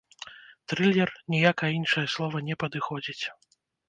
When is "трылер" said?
0.71-1.09